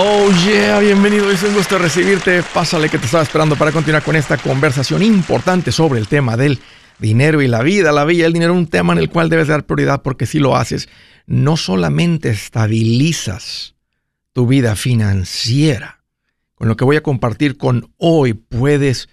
[0.00, 2.44] Oh yeah, bienvenido, es un gusto recibirte.
[2.54, 6.60] Pásale que te estaba esperando para continuar con esta conversación importante sobre el tema del
[7.00, 7.90] dinero y la vida.
[7.90, 10.24] La vida y el dinero es un tema en el cual debes dar prioridad porque
[10.24, 10.88] si lo haces,
[11.26, 13.74] no solamente estabilizas
[14.32, 16.04] tu vida financiera,
[16.54, 19.08] con lo que voy a compartir con hoy puedes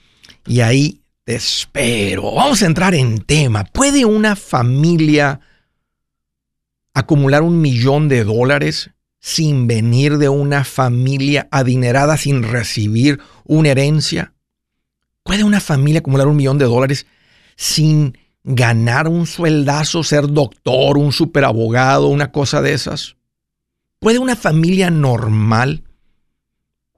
[0.48, 2.34] y ahí te espero.
[2.34, 3.64] Vamos a entrar en tema.
[3.64, 5.40] ¿Puede una familia
[6.96, 8.90] acumular un millón de dólares
[9.24, 14.34] sin venir de una familia adinerada, sin recibir una herencia?
[15.24, 17.06] ¿Puede una familia acumular un millón de dólares
[17.56, 23.16] sin ganar un sueldazo, ser doctor, un superabogado, una cosa de esas?
[24.00, 25.86] ¿Puede una familia normal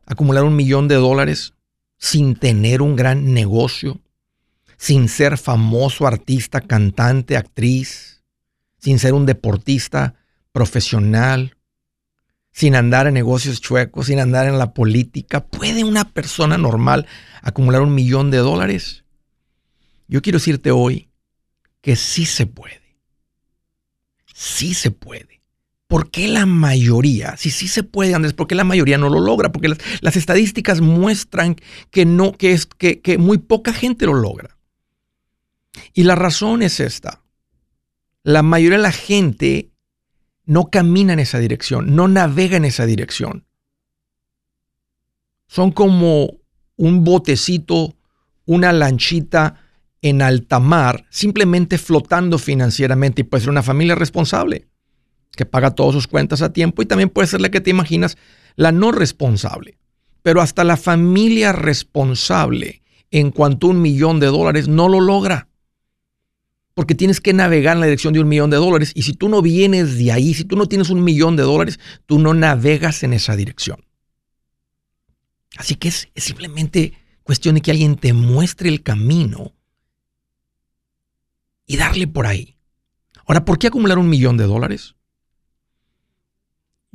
[0.07, 1.53] acumular un millón de dólares
[1.99, 4.01] sin tener un gran negocio,
[4.77, 8.23] sin ser famoso artista, cantante, actriz,
[8.79, 10.15] sin ser un deportista
[10.51, 11.54] profesional,
[12.55, 15.45] sin andar en negocios chuecos, sin andar en la política.
[15.45, 17.05] ¿Puede una persona normal
[17.41, 19.03] acumular un millón de dólares?
[20.07, 21.09] Yo quiero decirte hoy
[21.81, 22.95] que sí se puede.
[24.33, 25.41] Sí se puede.
[25.87, 27.35] ¿Por qué la mayoría?
[27.35, 29.51] Si sí se puede, Andrés, ¿por qué la mayoría no lo logra?
[29.51, 31.57] Porque las, estadísticas muestran
[31.91, 34.57] que no, que es que, que muy poca gente lo logra.
[35.93, 37.21] Y la razón es esta.
[38.23, 39.74] La mayoría de la gente
[40.45, 43.45] no camina en esa dirección, no navega en esa dirección.
[45.47, 46.37] Son como
[46.75, 47.95] un botecito,
[48.45, 49.61] una lanchita
[50.01, 54.67] en alta mar, simplemente flotando financieramente y puede ser una familia responsable
[55.35, 58.17] que paga todas sus cuentas a tiempo y también puede ser la que te imaginas,
[58.55, 59.77] la no responsable.
[60.21, 62.81] Pero hasta la familia responsable
[63.11, 65.49] en cuanto a un millón de dólares no lo logra
[66.75, 68.91] porque tienes que navegar en la dirección de un millón de dólares.
[68.93, 71.79] Y si tú no vienes de ahí, si tú no tienes un millón de dólares,
[72.05, 73.83] tú no navegas en esa dirección.
[75.57, 76.93] Así que es, simplemente
[77.23, 79.53] cuestión de que alguien te muestre el camino
[81.65, 82.57] y darle por ahí.
[83.25, 84.95] Ahora, ¿por qué acumular un millón de dólares?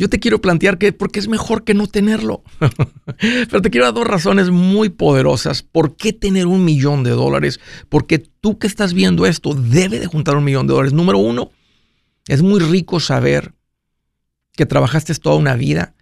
[0.01, 2.43] Yo te quiero plantear que porque es mejor que no tenerlo.
[3.21, 5.63] Pero te quiero dar dos razones muy poderosas.
[5.63, 7.61] ¿Por qué tener un millón de dólares?
[7.91, 10.95] Porque tú que estás viendo esto debe de juntar un millón de dólares.
[10.95, 11.51] Número uno,
[12.29, 13.53] es muy rico saber
[14.53, 15.95] que trabajaste toda una vida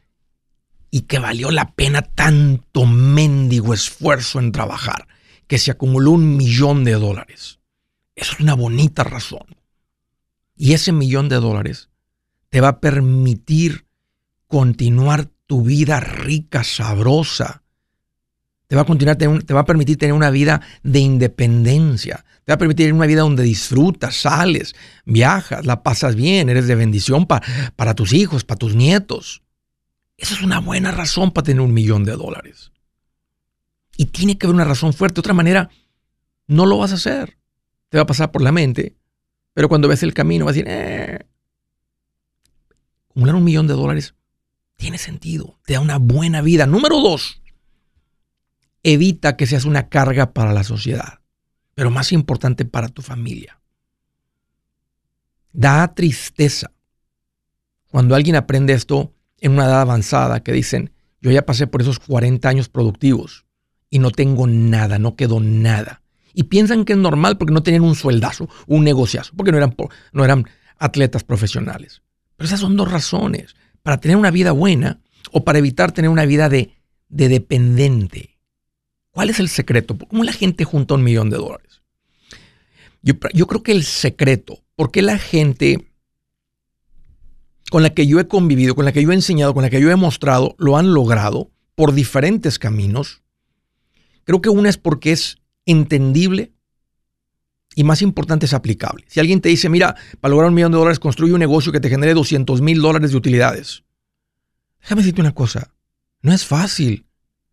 [0.93, 5.09] y que valió la pena tanto mendigo esfuerzo en trabajar,
[5.49, 7.59] que se acumuló un millón de dólares.
[8.15, 9.57] Es una bonita razón.
[10.55, 11.89] Y ese millón de dólares
[12.49, 13.88] te va a permitir
[14.49, 17.63] continuar tu vida rica, sabrosa.
[18.67, 22.25] Te va a, continuar, te va a permitir tener una vida de independencia.
[22.45, 24.75] Te va a permitir una vida donde disfrutas, sales,
[25.07, 29.43] viajas, la pasas bien, eres de bendición para tus hijos, para tus nietos.
[30.19, 32.73] Esa es una buena razón para tener un millón de dólares.
[33.97, 35.15] Y tiene que haber una razón fuerte.
[35.15, 35.71] De otra manera,
[36.47, 37.39] no lo vas a hacer.
[37.89, 38.97] Te va a pasar por la mente.
[39.55, 41.27] Pero cuando ves el camino, vas a decir, eh.
[43.11, 44.15] Acumular un millón de dólares
[44.79, 46.65] tiene sentido, te da una buena vida.
[46.67, 47.43] Número dos,
[48.83, 51.21] evita que seas una carga para la sociedad,
[51.75, 53.61] pero más importante para tu familia.
[55.53, 56.71] Da tristeza
[57.91, 61.99] cuando alguien aprende esto en una edad avanzada que dicen, yo ya pasé por esos
[61.99, 63.47] 40 años productivos
[63.91, 66.03] y no tengo nada, no quedó nada.
[66.35, 69.75] Y piensan que es normal porque no tenían un sueldazo, un negociazo, porque no eran,
[70.13, 70.45] no eran
[70.79, 72.03] atletas profesionales.
[72.37, 75.01] Pero esas son dos razones para tener una vida buena
[75.33, 76.75] o para evitar tener una vida de,
[77.09, 78.39] dependiente.
[79.11, 79.97] ¿Cuál es el secreto?
[79.97, 81.83] ¿Cómo la gente junta un millón de dólares?
[83.03, 85.89] Yo, yo creo que el secreto, porque la gente
[87.71, 89.81] con la que yo he convivido, con la que yo he enseñado, con la que
[89.81, 93.23] yo he mostrado, lo han logrado por diferentes caminos.
[94.25, 96.53] Creo que una es porque es entendible
[97.79, 99.05] y más importante es aplicable.
[99.07, 101.79] Si alguien te dice, mira, para lograr un millón de dólares construye un negocio que
[101.79, 103.85] te genere 200 mil dólares de utilidades.
[104.81, 105.73] Déjame decirte una cosa,
[106.21, 107.07] no es fácil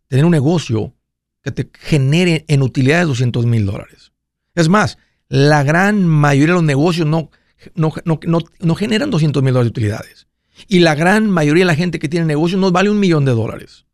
[0.07, 0.95] tener un negocio
[1.43, 4.13] que te genere en utilidades 200 mil dólares.
[4.55, 4.97] Es más,
[5.29, 7.29] la gran mayoría de los negocios no,
[7.75, 10.27] no, no, no generan 200 mil dólares de utilidades.
[10.67, 13.31] Y la gran mayoría de la gente que tiene negocios no vale un millón de
[13.33, 13.85] dólares.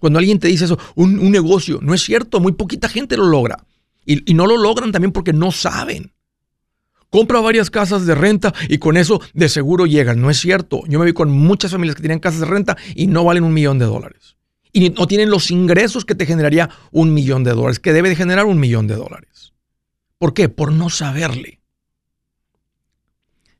[0.00, 3.64] Cuando alguien te dice eso, un, negocio, no es cierto, muy poquita gente lo logra.
[4.10, 6.12] Y, no lo logran también porque no saben.
[7.10, 10.22] Compra varias casas de renta y con eso de seguro llegan.
[10.22, 10.82] No es cierto.
[10.88, 13.52] Yo me vi con muchas familias que tienen casas de renta y no valen un
[13.52, 14.36] millón de dólares.
[14.72, 18.16] Y no tienen los ingresos que te generaría un millón de dólares, que debe de
[18.16, 19.52] generar un millón de dólares.
[20.16, 20.48] ¿Por qué?
[20.48, 21.60] Por no saberle.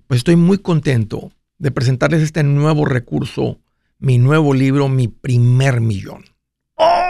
[0.07, 3.61] Pues estoy muy contento de presentarles este nuevo recurso,
[3.99, 6.25] mi nuevo libro, Mi primer millón.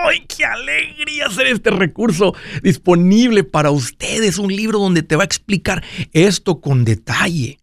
[0.09, 4.39] ¡Ay, qué alegría hacer este recurso disponible para ustedes!
[4.39, 7.59] Un libro donde te va a explicar esto con detalle.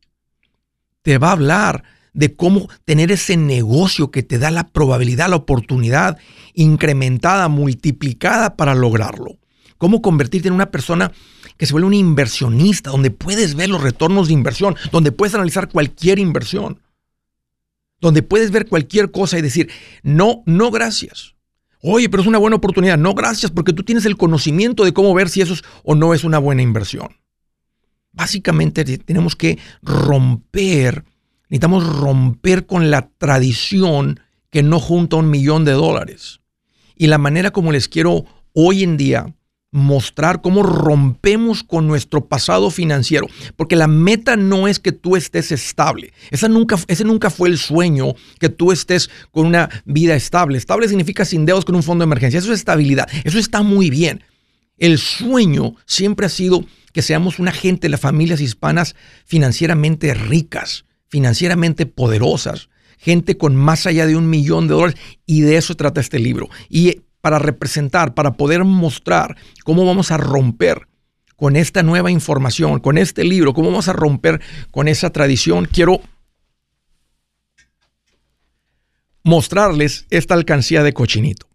[1.02, 1.84] Te va a hablar
[2.14, 6.20] de cómo tener ese negocio que te da la probabilidad, la oportunidad
[6.54, 9.40] incrementada, multiplicada para lograrlo.
[9.80, 11.12] Cómo convertirte en una persona
[11.58, 15.70] que se vuelve un inversionista, donde puedes ver los retornos de inversión, donde puedes analizar
[15.70, 16.80] cualquier inversión,
[18.00, 19.70] donde puedes ver cualquier cosa y decir,
[20.04, 21.35] no, no gracias.
[21.88, 22.98] Oye, pero es una buena oportunidad.
[22.98, 26.16] No, gracias, porque tú tienes el conocimiento de cómo ver si eso es o no
[26.16, 27.10] es una buena inversión.
[28.12, 31.06] Básicamente tenemos que romper,
[31.48, 36.40] necesitamos romper con la tradición que no junta un millón de dólares.
[36.96, 39.36] Y la manera como les quiero hoy en día
[39.76, 43.28] mostrar cómo rompemos con nuestro pasado financiero,
[43.58, 46.14] porque la meta no es que tú estés estable.
[46.32, 50.58] Esa nunca, ese nunca fue el sueño, que tú estés con una vida estable.
[50.58, 52.38] Estable significa sin deudas con un fondo de emergencia.
[52.38, 53.10] Eso es estabilidad.
[53.26, 54.24] Eso está muy bien.
[54.78, 56.64] El sueño siempre ha sido
[56.94, 58.96] que seamos una gente, las familias hispanas,
[59.26, 65.02] financieramente ricas, financieramente poderosas, gente con más allá de un millón de dólares.
[65.26, 66.50] Y de eso trata este libro.
[66.70, 70.88] Y para representar, para poder mostrar cómo vamos a romper
[71.36, 74.40] con esta nueva información, con este libro, cómo vamos a romper
[74.70, 75.66] con esa tradición.
[75.66, 76.02] Quiero
[79.24, 81.48] mostrarles esta alcancía de cochinito,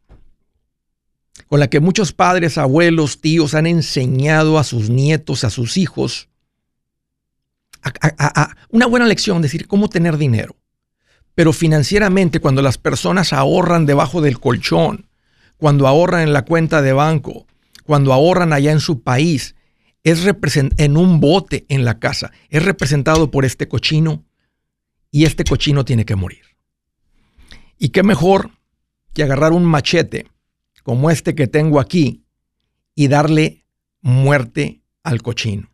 [1.47, 6.29] con la que muchos padres, abuelos, tíos han enseñado a sus nietos, a sus hijos,
[8.71, 10.57] una buena lección, decir cómo tener dinero.
[11.37, 15.07] Pero financieramente, cuando las personas ahorran debajo del colchón,
[15.61, 17.47] cuando ahorran en la cuenta de banco,
[17.85, 19.55] cuando ahorran allá en su país,
[20.03, 20.27] es
[20.79, 24.25] en un bote en la casa, es representado por este cochino
[25.11, 26.43] y este cochino tiene que morir.
[27.79, 28.53] Y qué mejor
[29.13, 30.27] que agarrar un machete
[30.83, 32.25] como este que tengo aquí
[32.95, 33.67] y darle
[34.01, 35.71] muerte al cochino.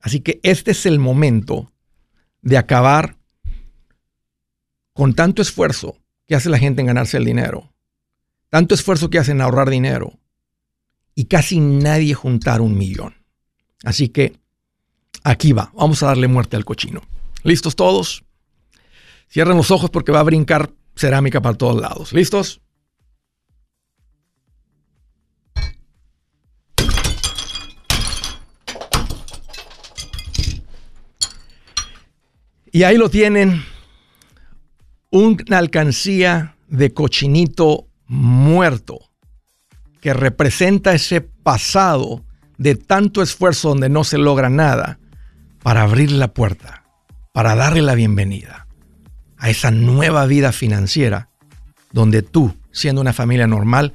[0.00, 1.72] Así que este es el momento
[2.42, 3.16] de acabar
[4.92, 5.96] con tanto esfuerzo
[6.26, 7.72] que hace la gente en ganarse el dinero
[8.56, 10.18] tanto esfuerzo que hacen ahorrar dinero
[11.14, 13.14] y casi nadie juntar un millón.
[13.84, 14.32] Así que
[15.24, 17.02] aquí va, vamos a darle muerte al cochino.
[17.42, 18.24] ¿Listos todos?
[19.30, 22.14] Cierren los ojos porque va a brincar cerámica para todos lados.
[22.14, 22.62] ¿Listos?
[32.72, 33.66] Y ahí lo tienen,
[35.10, 38.98] una alcancía de cochinito muerto,
[40.00, 42.24] que representa ese pasado
[42.58, 44.98] de tanto esfuerzo donde no se logra nada,
[45.62, 46.84] para abrir la puerta,
[47.32, 48.68] para darle la bienvenida
[49.36, 51.28] a esa nueva vida financiera
[51.92, 53.94] donde tú, siendo una familia normal,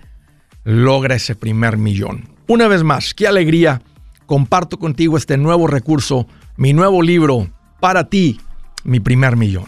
[0.64, 2.30] logra ese primer millón.
[2.48, 3.82] Una vez más, qué alegría,
[4.26, 6.28] comparto contigo este nuevo recurso,
[6.58, 7.48] mi nuevo libro,
[7.80, 8.40] para ti,
[8.84, 9.68] mi primer millón.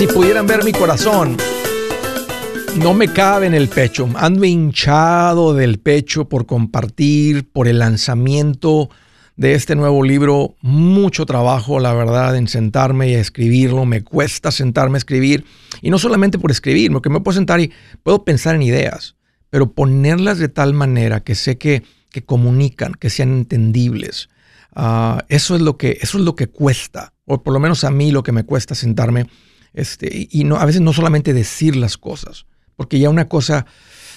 [0.00, 1.36] Si pudieran ver mi corazón,
[2.78, 4.08] no me cabe en el pecho.
[4.14, 8.88] Ando hinchado del pecho por compartir, por el lanzamiento
[9.36, 10.54] de este nuevo libro.
[10.62, 13.84] Mucho trabajo, la verdad, en sentarme y escribirlo.
[13.84, 15.44] Me cuesta sentarme a escribir.
[15.82, 17.70] Y no solamente por escribir, porque me puedo sentar y
[18.02, 19.16] puedo pensar en ideas,
[19.50, 24.28] pero ponerlas de tal manera que sé que, que comunican, que sean entendibles.
[24.74, 27.90] Ah, eso, es lo que, eso es lo que cuesta, o por lo menos a
[27.90, 29.26] mí lo que me cuesta sentarme
[29.72, 33.66] este, y no, a veces no solamente decir las cosas, porque ya una cosa,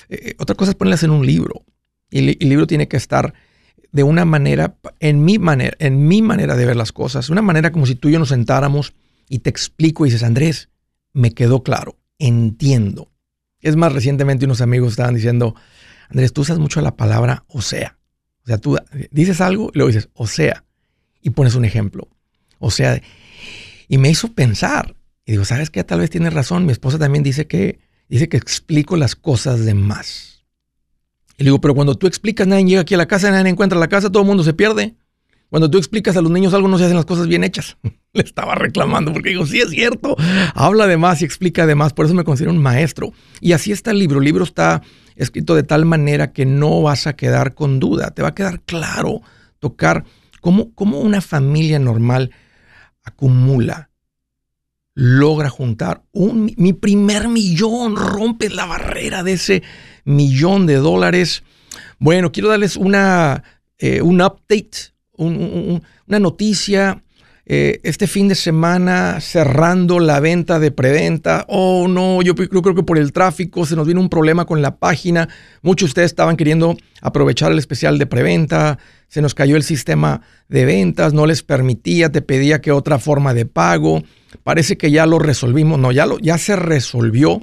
[0.09, 1.65] eh, otra cosa es ponerlas en un libro.
[2.09, 3.33] Y el, libro tiene que estar
[3.91, 7.71] de una manera, en mi manera, en mi manera de ver las cosas, una manera
[7.71, 8.93] como si tú y yo nos sentáramos
[9.29, 10.69] y te explico y dices, Andrés,
[11.11, 13.11] me quedó claro, entiendo.
[13.63, 15.55] Es más, recientemente unos amigos estaban diciendo,
[16.09, 17.97] Andrés, tú usas mucho la palabra o sea.
[18.43, 18.77] O sea, tú
[19.09, 20.65] dices algo y luego dices, o sea,
[21.21, 22.09] y pones un ejemplo.
[22.59, 23.01] O sea,
[23.87, 25.83] y me hizo pensar, y digo, ¿sabes qué?
[25.83, 26.65] Tal vez tienes razón.
[26.65, 27.79] Mi esposa también dice que,
[28.09, 30.43] dice que explico las cosas de más.
[31.37, 33.79] Y le digo, pero cuando tú explicas, nadie llega aquí a la casa, nadie encuentra
[33.79, 34.95] la casa, todo el mundo se pierde.
[35.53, 37.77] Cuando tú explicas a los niños algo, no se hacen las cosas bien hechas.
[38.13, 40.15] Le estaba reclamando porque digo, sí es cierto,
[40.55, 43.13] habla de más y explica de más, por eso me considero un maestro.
[43.39, 44.17] Y así está el libro.
[44.17, 44.81] El libro está
[45.15, 48.61] escrito de tal manera que no vas a quedar con duda, te va a quedar
[48.61, 49.21] claro
[49.59, 50.05] tocar
[50.41, 52.31] cómo, cómo una familia normal
[53.03, 53.91] acumula
[54.95, 59.61] logra juntar un, mi primer millón, rompe la barrera de ese
[60.03, 61.43] millón de dólares.
[61.99, 63.43] Bueno, quiero darles una,
[63.77, 67.01] eh, un update, una noticia.
[67.45, 71.45] Eh, este fin de semana cerrando la venta de preventa.
[71.49, 74.61] Oh, no, yo creo, creo que por el tráfico se nos vino un problema con
[74.61, 75.27] la página.
[75.61, 78.79] Muchos de ustedes estaban queriendo aprovechar el especial de preventa.
[79.09, 83.33] Se nos cayó el sistema de ventas, no les permitía, te pedía que otra forma
[83.33, 84.03] de pago.
[84.43, 87.41] Parece que ya lo resolvimos, no, ya, lo, ya se resolvió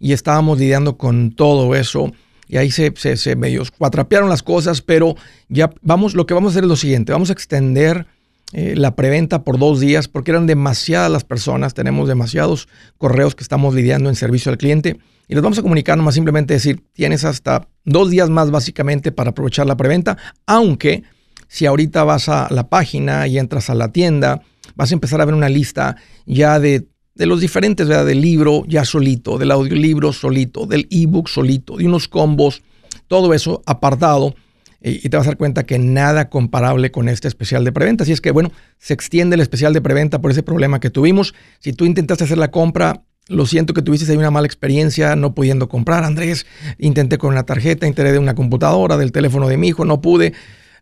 [0.00, 2.10] y estábamos lidiando con todo eso.
[2.52, 5.16] Y ahí se, se, medio cuatrapearon las cosas, pero
[5.48, 8.06] ya vamos, lo que vamos a hacer es lo siguiente, vamos a extender
[8.52, 12.68] eh, la preventa por dos días porque eran demasiadas las personas, tenemos demasiados
[12.98, 16.52] correos que estamos lidiando en servicio al cliente y les vamos a comunicar nomás simplemente
[16.52, 21.04] decir, tienes hasta dos días más básicamente para aprovechar la preventa, aunque
[21.48, 24.42] si ahorita vas a la página y entras a la tienda,
[24.74, 28.06] vas a empezar a ver una lista ya de, los diferentes, ¿verdad?
[28.06, 32.62] Del libro ya solito, del audiolibro solito, del ebook solito, de unos combos,
[33.08, 34.34] todo eso apartado.
[34.84, 38.02] Y, te vas a dar cuenta que nada comparable con este especial de preventa.
[38.02, 41.34] Así es que, bueno, se extiende el especial de preventa por ese problema que tuvimos.
[41.60, 45.34] Si tú intentaste hacer la compra, lo siento que tuviste ahí una mala experiencia no
[45.34, 46.46] pudiendo comprar, Andrés.
[46.78, 50.32] Intenté con una tarjeta, intenté de una computadora, del teléfono de mi hijo, no pude.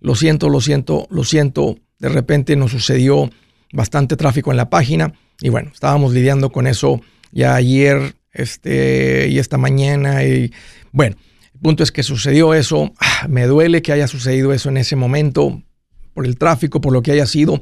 [0.00, 1.76] Lo siento, lo siento, lo siento.
[1.98, 3.30] De repente nos sucedió
[3.72, 5.12] bastante tráfico en la página.
[5.40, 7.00] Y bueno, estábamos lidiando con eso
[7.32, 10.24] ya ayer este, y esta mañana.
[10.24, 10.52] Y
[10.92, 11.16] bueno,
[11.54, 12.92] el punto es que sucedió eso.
[12.98, 15.62] Ah, me duele que haya sucedido eso en ese momento,
[16.14, 17.60] por el tráfico, por lo que haya sido.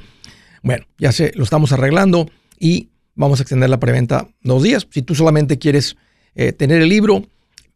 [0.63, 4.87] Bueno, ya sé, lo estamos arreglando y vamos a extender la preventa dos días.
[4.91, 5.97] Si tú solamente quieres
[6.35, 7.25] eh, tener el libro,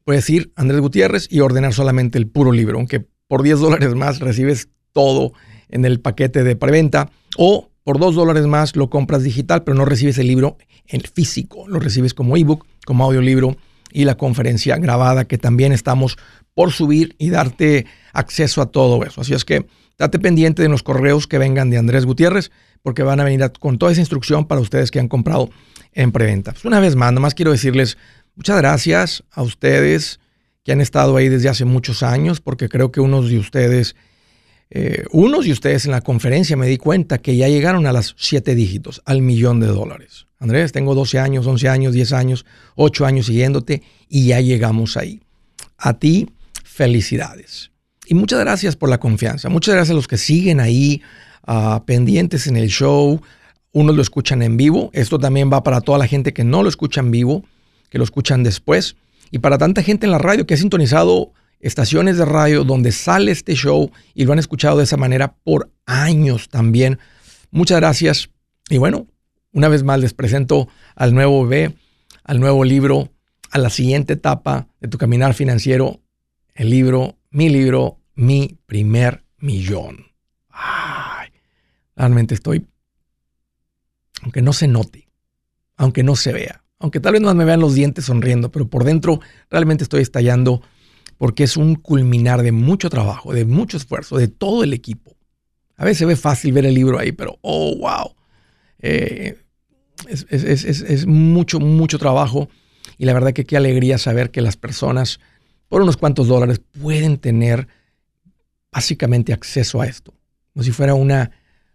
[0.05, 3.95] puedes ir a Andrés Gutiérrez y ordenar solamente el puro libro, aunque por 10 dólares
[3.95, 5.33] más recibes todo
[5.69, 9.85] en el paquete de preventa o por dos dólares más lo compras digital, pero no
[9.85, 11.67] recibes el libro en físico.
[11.69, 13.57] Lo recibes como ebook, como audiolibro
[13.93, 16.17] y la conferencia grabada que también estamos
[16.55, 19.21] por subir y darte acceso a todo eso.
[19.21, 19.67] Así es que
[19.99, 22.51] date pendiente de los correos que vengan de Andrés Gutiérrez
[22.83, 25.51] porque van a venir con toda esa instrucción para ustedes que han comprado
[25.93, 26.53] en preventa.
[26.53, 27.97] Pues una vez más, nomás quiero decirles
[28.35, 30.21] muchas gracias a ustedes
[30.65, 33.97] que han estado ahí desde hace muchos años, porque creo que unos de ustedes,
[34.75, 38.15] eh, unos de ustedes en la conferencia me di cuenta que ya llegaron a las
[38.17, 40.29] siete dígitos, al millón de dólares.
[40.39, 45.21] Andrés, tengo 12 años, 11 años, 10 años, 8 años siguiéndote y ya llegamos ahí.
[45.77, 46.31] A ti,
[46.65, 47.71] felicidades.
[48.07, 49.51] Y muchas gracias por la confianza.
[49.51, 51.03] Muchas gracias a los que siguen ahí
[51.47, 53.21] ah, pendientes en el show.
[53.73, 54.89] Unos lo escuchan en vivo.
[54.95, 57.45] Esto también va para toda la gente que no lo escucha en vivo,
[57.91, 58.97] que lo escuchan después.
[59.31, 63.33] Y para tanta gente en la radio que ha sintonizado estaciones de radio donde sale
[63.33, 66.99] este show y lo han escuchado de esa manera por años también.
[67.51, 68.29] Muchas gracias.
[68.69, 69.07] Y bueno,
[69.53, 71.75] una vez más les presento al nuevo bebé,
[72.25, 73.11] al nuevo libro,
[73.51, 76.01] a la siguiente etapa de tu caminar financiero,
[76.55, 80.07] el libro, mi libro, mi primer millón.
[81.95, 82.67] Realmente estoy,
[84.23, 85.09] aunque no se note,
[85.77, 88.85] aunque no se vea, aunque tal vez no me vean los dientes sonriendo, pero por
[88.85, 90.63] dentro realmente estoy estallando
[91.23, 95.17] porque es un culminar de mucho trabajo, de mucho esfuerzo, de todo el equipo.
[95.77, 98.17] A veces ve fácil ver el libro ahí, pero oh, wow.
[98.81, 99.39] Eh,
[100.09, 102.49] es, es, mucho, mucho trabajo
[102.99, 105.21] y la verdad que qué alegría saber que las personas
[105.69, 107.69] por unos cuantos dólares pueden tener
[108.73, 110.13] básicamente acceso a esto,
[110.53, 111.31] como si fuera una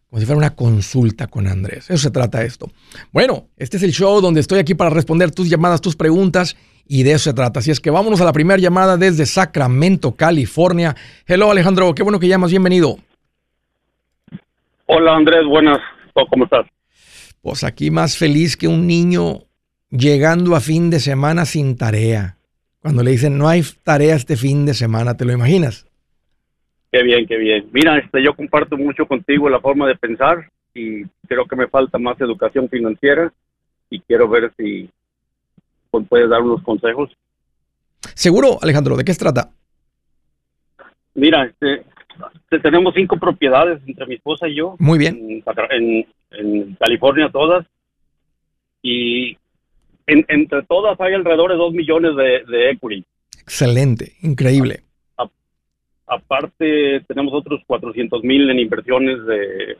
[0.10, 1.90] como si fuera una consulta con Andrés.
[1.90, 2.72] Eso se trata esto.
[3.12, 6.56] Bueno, este es el show donde estoy aquí para responder tus llamadas, tus preguntas
[6.88, 7.60] y de eso se trata.
[7.60, 10.96] Así es que vámonos a la primera llamada desde Sacramento, California.
[11.26, 12.98] Hello Alejandro, qué bueno que llamas, bienvenido.
[14.86, 15.80] Hola Andrés, buenas,
[16.30, 16.66] ¿cómo estás?
[17.42, 19.44] Pues aquí más feliz que un niño
[19.90, 22.38] llegando a fin de semana sin tarea.
[22.80, 25.86] Cuando le dicen no hay tarea este fin de semana, ¿te lo imaginas?
[26.92, 27.70] Qué bien, qué bien.
[27.72, 31.98] Mira, este, yo comparto mucho contigo la forma de pensar y creo que me falta
[31.98, 33.32] más educación financiera
[33.90, 34.90] y quiero ver si
[36.10, 37.10] puedes dar unos consejos.
[38.14, 39.50] Seguro, Alejandro, ¿de qué se trata?
[41.16, 41.84] Mira, este,
[42.62, 44.76] tenemos cinco propiedades entre mi esposa y yo.
[44.80, 45.44] Muy bien.
[45.72, 46.06] En,
[46.80, 47.66] California todas.
[48.82, 49.38] Y
[50.06, 53.04] entre todas hay alrededor de dos millones de, de equity.
[53.42, 54.87] Excelente, increíble
[56.08, 59.78] aparte tenemos otros 400 mil en inversiones de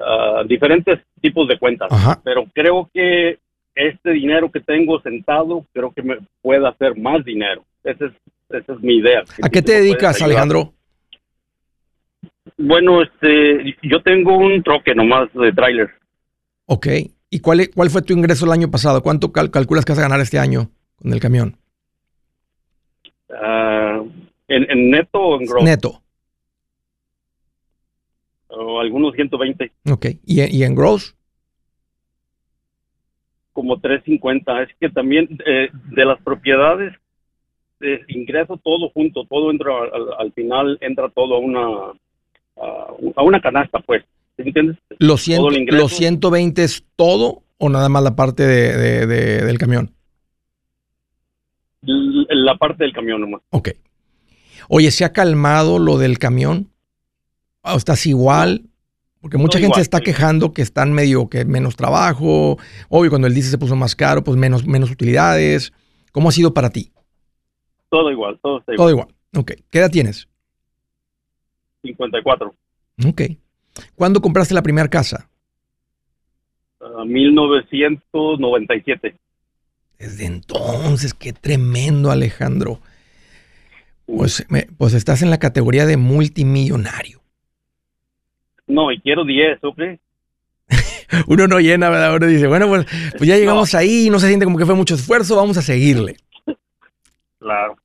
[0.00, 1.90] ah, diferentes tipos de cuentas.
[2.24, 3.38] Pero creo que
[3.74, 7.64] este dinero que tengo sentado, creo que me puede hacer más dinero.
[7.84, 8.12] Esa es,
[8.48, 9.22] esa es mi idea.
[9.42, 10.72] ¿A qué te dedicas, Alejandro?
[12.56, 15.90] Bueno, este, yo tengo un troque nomás de trailer.
[16.66, 16.86] Ok.
[17.30, 19.02] ¿Y cuál, cuál fue tu ingreso el año pasado?
[19.02, 21.56] ¿Cuánto calculas que vas a ganar este año con el camión?
[23.32, 24.02] Ah,
[24.50, 25.62] ¿En, neto o en gross?
[25.64, 26.02] Neto.
[28.48, 29.72] O algunos 120.
[29.92, 30.06] Ok.
[30.26, 31.16] ¿Y, y en gross?
[33.52, 34.62] Como 350.
[34.64, 36.92] Es que también eh, de las propiedades,
[37.80, 39.72] eh, ingreso todo junto, todo entra
[40.18, 41.92] al, final, entra todo a una,
[42.56, 44.04] a, una canasta, pues.
[44.36, 44.78] ¿Entiendes?
[44.98, 49.92] ¿Los, ¿Los 120 es todo o nada más la parte de, del camión?
[51.82, 53.42] La parte del camión nomás.
[53.50, 53.68] Ok.
[54.72, 56.70] Oye, ¿se ha calmado lo del camión?
[57.62, 58.70] ¿O estás igual?
[59.20, 62.56] Porque mucha gente se está quejando que están medio que menos trabajo.
[62.88, 65.72] Obvio, cuando el diésel se puso más caro, pues menos, menos utilidades.
[66.12, 66.92] ¿Cómo ha sido para ti?
[67.88, 68.84] Todo igual, todo está igual.
[68.84, 69.08] Todo igual.
[69.34, 69.54] Ok.
[69.70, 70.28] ¿Qué edad tienes?
[71.82, 72.54] 54.
[73.08, 73.22] Ok.
[73.96, 75.28] ¿Cuándo compraste la primera casa?
[77.04, 79.16] 1997.
[79.98, 82.80] Desde entonces, qué tremendo, Alejandro.
[84.16, 84.46] Pues,
[84.76, 87.20] pues estás en la categoría de multimillonario.
[88.66, 89.80] No, y quiero 10, ¿ok?
[91.26, 92.16] Uno no llena, ¿verdad?
[92.16, 94.94] Uno dice, bueno, pues, pues ya llegamos ahí, no se siente como que fue mucho
[94.94, 96.16] esfuerzo, vamos a seguirle.
[97.38, 97.78] Claro.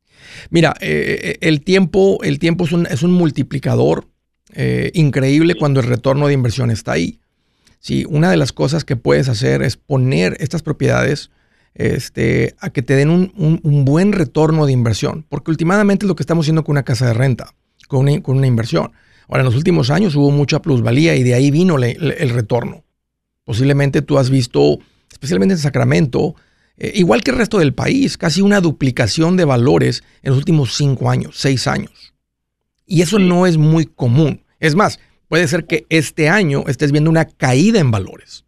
[0.50, 4.06] Mira, eh, eh, el tiempo, el tiempo es un, es un multiplicador
[4.54, 7.22] eh, increíble cuando el retorno de inversión está ahí.
[7.80, 11.32] Sí, una de las cosas que puedes hacer es poner estas propiedades
[11.76, 16.24] este, a que te den un, buen retorno de inversión, porque últimamente es lo que
[16.24, 17.54] estamos haciendo con una casa de renta,
[17.88, 18.92] con una, inversión.
[19.28, 22.84] Ahora, en los últimos años hubo mucha plusvalía y de ahí vino el retorno.
[23.44, 24.80] Posiblemente tú has visto,
[25.12, 26.36] especialmente en Sacramento,
[26.78, 30.76] eh, igual que el resto del país, casi una duplicación de valores en los últimos
[30.76, 32.14] cinco años, seis años.
[32.86, 34.44] Y eso no es muy común.
[34.60, 38.46] Es más, puede ser que este año estés viendo una caída en valores.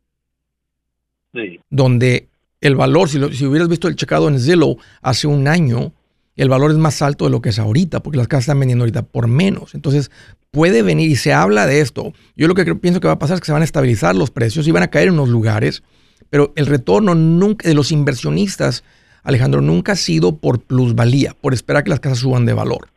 [1.34, 1.60] Sí.
[1.70, 2.28] Donde
[2.62, 5.94] el valor, si, si hubieras visto el checado en Zillow hace un año,
[6.36, 8.84] el valor es más alto de lo que es ahorita, porque las casas están vendiendo
[8.84, 9.76] ahorita por menos.
[9.76, 10.12] Entonces,
[10.52, 12.14] puede venir y se habla de esto.
[12.36, 14.32] Yo lo que pienso que va a pasar es que se van a estabilizar los
[14.32, 15.84] precios y van a caer en unos lugares,
[16.30, 18.84] pero el retorno nunca de los inversionistas
[19.28, 22.88] Alejandro, nunca ha sido por plusvalía, por esperar que las casas suban de valor.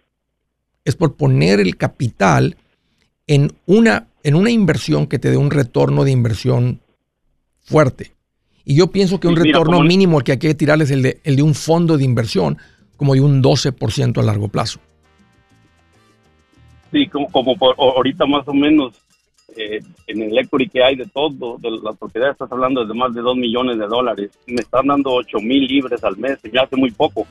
[0.85, 2.57] Es por poner el capital
[3.27, 6.81] en una, en una inversión que te dé un retorno de inversión
[7.64, 8.12] fuerte.
[8.70, 11.20] Y yo pienso que un retorno mínimo al que hay que tirar es el de,
[11.24, 12.56] el de un fondo de inversión,
[12.96, 14.78] como de un 12% a largo plazo.
[16.92, 18.92] Sí, como, como por, ahorita más o menos
[19.56, 23.12] eh, en el equity que hay de todo, de las propiedades, estás hablando de más
[23.12, 24.30] de 2 millones de dólares.
[24.46, 27.26] Me están dando 8 mil libres al mes, ya hace muy poco.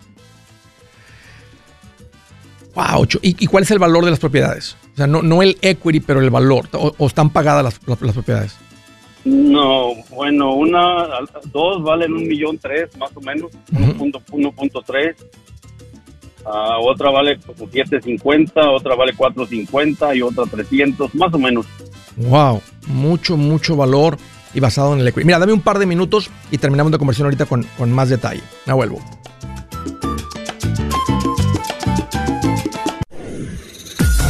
[2.76, 4.76] Wow, ¿Y, cuál es el valor de las propiedades?
[4.92, 6.68] O sea, no, no el equity, pero el valor.
[6.74, 8.58] ¿O, están pagadas las, las, propiedades?
[9.26, 11.08] No, bueno, una,
[11.52, 15.16] dos valen un millón tres, más o menos, 1.3.
[16.46, 21.66] Ah, otra vale como 750, otra vale 450 y otra 300, más o menos.
[22.16, 24.18] Wow, mucho, mucho valor
[24.54, 25.26] y basado en el equity.
[25.26, 28.42] Mira, dame un par de minutos y terminamos la conversión ahorita con, con más detalle.
[28.66, 29.00] Me vuelvo.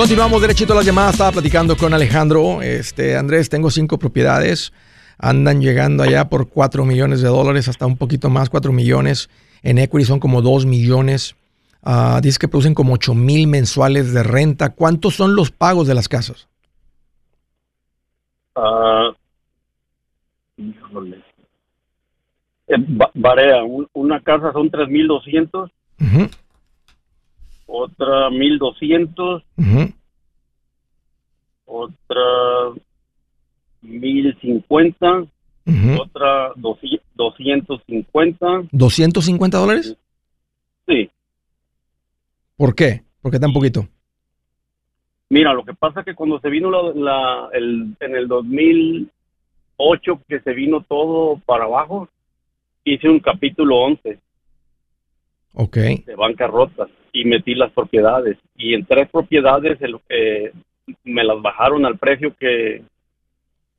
[0.00, 1.12] Continuamos derechito a las llamadas.
[1.12, 2.62] Estaba platicando con Alejandro.
[2.62, 4.72] Este, Andrés, tengo cinco propiedades.
[5.18, 9.28] Andan llegando allá por 4 millones de dólares, hasta un poquito más, 4 millones.
[9.62, 11.36] En equity son como 2 millones.
[11.82, 14.70] Uh, dice que producen como 8 mil mensuales de renta.
[14.70, 16.48] ¿Cuántos son los pagos de las casas?
[18.56, 19.12] Uh,
[23.12, 23.62] varía.
[23.92, 25.70] Una casa son 3.200.
[26.00, 26.39] Uh
[27.70, 29.42] otra 1200,
[31.66, 32.20] otra
[33.82, 35.24] 1050,
[35.98, 38.46] otra 250.
[38.72, 39.96] ¿250 dólares?
[40.86, 41.10] Sí.
[42.56, 43.04] ¿Por qué?
[43.22, 43.86] ¿Por qué tan poquito?
[45.28, 50.40] Mira, lo que pasa es que cuando se vino la, el, en el 2008, que
[50.40, 52.08] se vino todo para abajo,
[52.82, 54.18] hice un capítulo 11.
[55.54, 55.76] Ok.
[55.76, 58.38] De bancarrota y metí las propiedades.
[58.56, 60.52] Y en tres propiedades eh,
[61.04, 62.82] me las bajaron al precio que,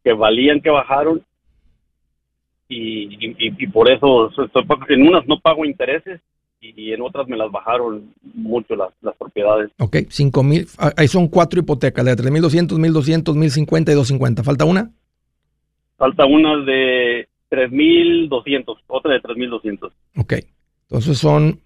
[0.04, 1.24] que valían que bajaron.
[2.68, 6.22] Y, y, por eso estoy, en unas no pago intereses
[6.62, 9.72] y en otras me las bajaron mucho las, las propiedades.
[9.78, 14.44] Ok, cinco mil, ah, ahí son cuatro hipotecas, la de 3.200, 1.200, 1.050 y 250.
[14.44, 14.90] ¿Falta una?
[15.98, 19.92] Falta una de 3.200, otra de 3.200.
[20.18, 20.34] Ok,
[20.84, 21.60] entonces son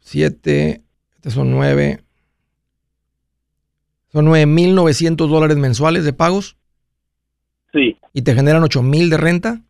[0.00, 0.82] 7,
[1.16, 2.00] estos son 9.
[4.12, 6.56] Son 9.900 dólares mensuales de pagos.
[7.72, 7.96] Sí.
[8.12, 9.62] ¿Y te generan 8.000 de renta?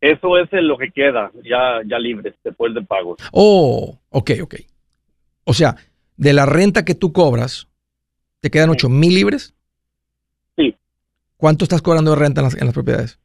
[0.00, 3.18] Eso es lo que queda, ya, ya libre, después de pagos.
[3.30, 4.54] Oh, ok, ok.
[5.44, 5.76] O sea,
[6.16, 7.68] de la renta que tú cobras,
[8.40, 9.54] ¿te quedan 8.000 libres?
[10.56, 10.74] Sí.
[11.36, 13.20] ¿Cuánto estás cobrando de renta en las, en las propiedades?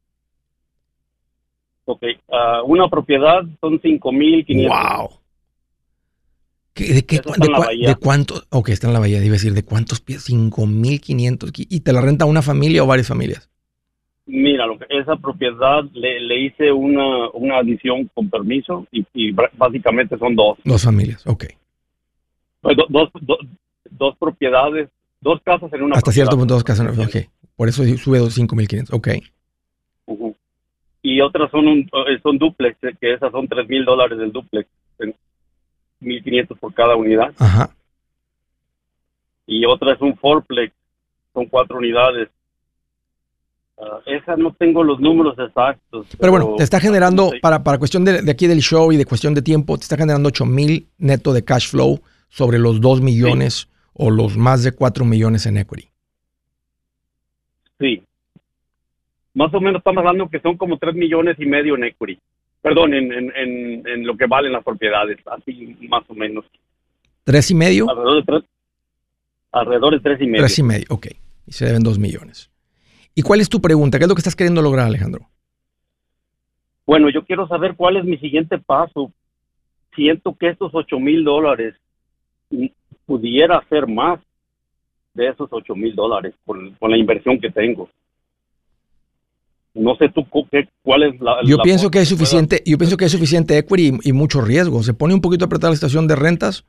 [1.85, 4.67] Ok, uh, una propiedad son 5.500.
[4.67, 5.16] ¡Wow!
[6.77, 8.43] ¿De, qué, de, cuánto?
[8.49, 10.29] Ok, está en la bahía, iba decir, ¿de cuántos pies?
[10.29, 11.51] 5.500.
[11.69, 13.49] ¿Y te la renta una familia o varias familias?
[14.27, 20.35] Mira, lo que, esa propiedad le, hice una, una, adición con permiso y, básicamente son
[20.35, 20.57] dos.
[20.65, 21.45] Dos familias, ok.
[22.59, 23.09] Pues dos,
[23.89, 24.89] dos propiedades,
[25.21, 27.15] dos casas en una Hasta cierto punto dos casas en una ok.
[27.55, 29.07] Por eso sube 5.500, ok.
[31.01, 34.69] Y otras son, un, eh, son duplex, que esas son 3.000 dólares del duplex.
[35.99, 37.33] 1500 por cada unidad.
[37.37, 37.71] Ajá.
[39.45, 40.73] Y otra es un fourplex,
[41.33, 42.29] son cuatro unidades.
[43.79, 46.07] Ah, esa no tengo los números exactos.
[46.19, 49.05] Pero, bueno, te está generando, para, para cuestión de, de, aquí del show y de
[49.05, 53.01] cuestión de tiempo, te está generando 8 mil neto de cash flow sobre los 2
[53.01, 55.89] millones o los más de 4 millones en equity.
[57.79, 58.03] Sí.
[59.33, 62.19] Más o menos estamos hablando que son como 3 millones y medio en equity.
[62.67, 66.45] Perdón, en, en, en, en lo que valen las propiedades, así más o menos.
[67.23, 67.89] ¿Tres y medio?
[67.89, 68.43] Alrededor de tres,
[69.51, 70.41] alrededor de tres y medio.
[70.41, 71.07] Tres y medio, ok.
[71.45, 72.51] Y se deben dos millones.
[73.15, 73.97] ¿Y cuál es tu pregunta?
[73.97, 75.27] ¿Qué es lo que estás queriendo lograr, Alejandro?
[76.85, 79.11] Bueno, yo quiero saber cuál es mi siguiente paso.
[79.95, 81.75] Siento que estos ocho mil dólares
[83.05, 84.19] pudiera hacer más
[85.13, 87.89] de esos ocho mil dólares con, la inversión que tengo.
[89.77, 91.37] No sé tú qué, cuál es la.
[91.45, 94.41] Yo la pienso que hay suficiente, yo pienso que hay suficiente equity y, y, mucho
[94.41, 94.81] riesgo.
[94.83, 96.65] Se pone un poquito apretada la estación de rentas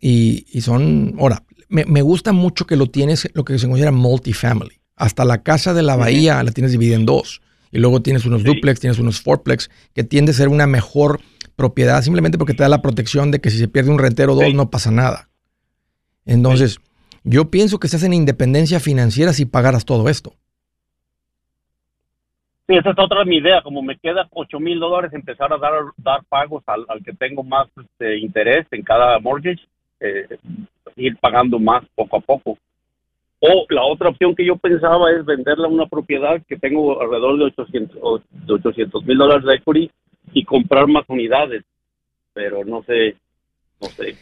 [0.00, 1.16] y, y son.
[1.18, 4.80] Ahora, me, me, gusta mucho que lo tienes, lo que se considera multifamily.
[4.96, 6.46] Hasta la casa de la bahía sí.
[6.46, 7.42] la tienes dividida en dos.
[7.72, 8.48] Y luego tienes unos sí.
[8.48, 11.20] duplex, tienes unos fourplex, que tiende a ser una mejor
[11.56, 14.34] propiedad simplemente porque te da la protección de que si se pierde un rentero o
[14.34, 14.54] dos sí.
[14.54, 15.28] no pasa nada.
[16.24, 16.78] Entonces,
[17.24, 20.34] yo pienso que estás en independencia financiera si pagaras todo esto.
[22.70, 23.62] Sí, esa es otra mi idea.
[23.62, 27.42] Como me queda 8 mil dólares, empezar a dar, dar pagos al, al que tengo
[27.42, 29.60] más este, interés en cada mortgage,
[29.98, 30.38] eh,
[30.94, 32.58] ir pagando más poco a poco.
[33.40, 37.38] O la otra opción que yo pensaba es venderla a una propiedad que tengo alrededor
[37.38, 39.90] de 800 mil dólares de equity
[40.32, 41.64] y comprar más unidades.
[42.34, 43.16] Pero no sé,
[43.80, 44.14] no sé.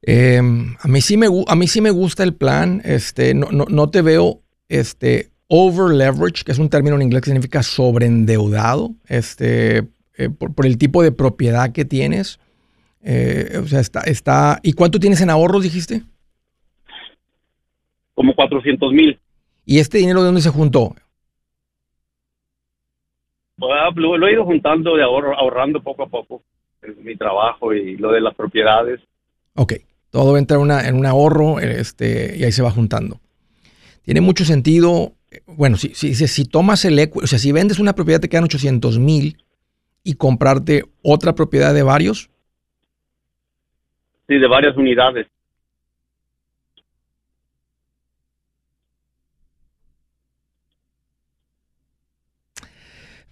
[0.00, 2.80] Eh, a, mí sí me, a mí sí me gusta el plan.
[2.86, 7.20] Este, no, no, no te veo este, over leverage, que es un término en inglés
[7.20, 9.86] que significa sobreendeudado, este,
[10.16, 12.40] eh, por, por, el tipo de propiedad que tienes.
[13.02, 14.60] Eh, o sea, está, está.
[14.62, 16.04] ¿Y cuánto tienes en ahorros, dijiste?
[18.14, 19.20] Como 400 mil.
[19.66, 20.94] ¿Y este dinero de dónde se juntó?
[23.58, 26.42] Bueno, lo, he ido juntando, de ahorro, ahorrando poco a poco.
[26.80, 29.00] En mi trabajo y lo de las propiedades.
[29.54, 29.74] Ok,
[30.10, 33.20] todo entra en, una, en un ahorro este, y ahí se va juntando.
[34.02, 35.12] Tiene mucho sentido.
[35.46, 38.44] Bueno, si, si, si tomas el equity, o sea, si vendes una propiedad te quedan
[38.44, 39.38] 800 mil
[40.04, 42.30] y comprarte otra propiedad de varios.
[44.28, 45.26] Sí, de varias unidades.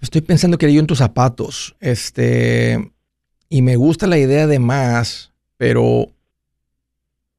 [0.00, 2.92] Estoy pensando que yo en tus zapatos, este,
[3.50, 6.08] y me gusta la idea de más, pero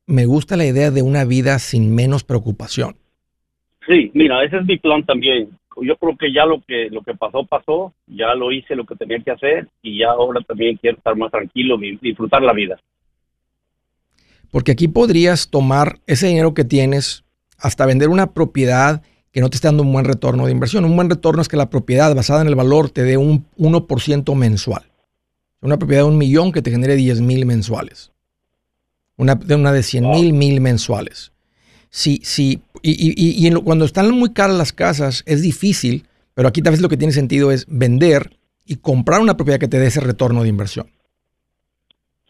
[0.05, 3.00] me gusta la idea de una vida sin menos preocupación.
[3.87, 5.49] Sí, mira, ese es mi plan también.
[5.81, 8.95] Yo creo que ya lo que lo que pasó pasó, ya lo hice lo que
[8.95, 12.79] tenía que hacer y ya ahora también quiero estar más tranquilo y disfrutar la vida.
[14.51, 17.23] Porque aquí podrías tomar ese dinero que tienes
[17.57, 20.83] hasta vender una propiedad que no te esté dando un buen retorno de inversión.
[20.83, 24.35] Un buen retorno es que la propiedad basada en el valor te dé un 1%
[24.35, 24.83] mensual.
[25.61, 28.11] Una propiedad de un millón que te genere 10 mil mensuales.
[29.15, 31.31] Una, una de 100 mil, mil mensuales.
[31.91, 32.61] Sí, sí.
[32.81, 36.61] Y, y, y en lo, cuando están muy caras las casas es difícil, pero aquí
[36.61, 39.87] tal vez lo que tiene sentido es vender y comprar una propiedad que te dé
[39.87, 40.87] ese retorno de inversión.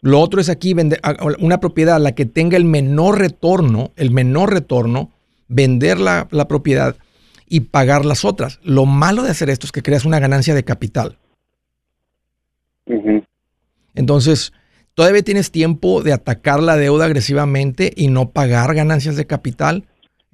[0.00, 1.00] Lo otro es aquí vender
[1.38, 5.12] una propiedad a la que tenga el menor retorno, el menor retorno,
[5.46, 6.96] vender la, la, propiedad
[7.48, 8.58] y pagar las otras.
[8.64, 11.18] Lo malo de hacer esto es que creas una ganancia de capital.
[12.86, 13.26] Uh -huh.
[13.94, 14.52] Entonces,
[14.94, 19.84] todavía tienes tiempo de atacar la deuda agresivamente y no pagar ganancias de capital.